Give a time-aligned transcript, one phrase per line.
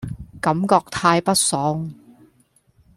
[0.41, 1.93] 感覺太不爽